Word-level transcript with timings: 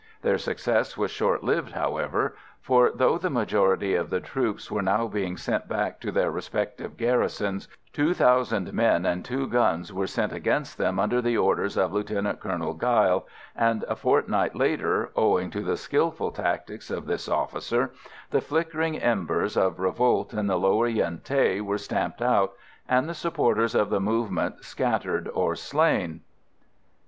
Their 0.23 0.39
success 0.39 0.97
was 0.97 1.11
short 1.11 1.43
lived, 1.43 1.73
however, 1.73 2.35
for, 2.59 2.89
though 2.91 3.19
the 3.19 3.29
majority 3.29 3.93
of 3.93 4.09
the 4.09 4.19
troops 4.19 4.71
were 4.71 4.81
now 4.81 5.07
being 5.07 5.37
sent 5.37 5.67
back 5.67 5.99
to 6.01 6.11
their 6.11 6.31
respective 6.31 6.97
garrisons, 6.97 7.67
two 7.93 8.15
thousand 8.15 8.73
men 8.73 9.05
and 9.05 9.23
two 9.23 9.45
guns 9.47 9.93
were 9.93 10.07
sent 10.07 10.33
against 10.33 10.79
them 10.79 10.97
under 10.97 11.21
the 11.21 11.37
orders 11.37 11.77
of 11.77 11.93
Lieutenant 11.93 12.39
Colonel 12.39 12.73
Geil, 12.73 13.25
and 13.55 13.85
a 13.87 13.95
fortnight 13.95 14.55
later, 14.55 15.11
owing 15.15 15.51
to 15.51 15.61
the 15.61 15.77
skilful 15.77 16.31
tactics 16.31 16.89
of 16.89 17.05
this 17.05 17.29
officer, 17.29 17.91
the 18.31 18.41
flickering 18.41 18.97
embers 18.97 19.55
of 19.55 19.79
revolt 19.79 20.33
in 20.33 20.47
the 20.47 20.57
lower 20.57 20.87
Yen 20.87 21.19
Thé 21.23 21.61
were 21.61 21.77
stamped 21.77 22.23
out, 22.23 22.53
and 22.89 23.07
the 23.07 23.13
supporters 23.13 23.75
of 23.75 23.91
the 23.91 24.01
movement 24.01 24.65
scattered 24.65 25.29
or 25.31 25.55
slain. 25.55 26.21